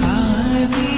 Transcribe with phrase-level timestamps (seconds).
[0.00, 0.97] 爱你。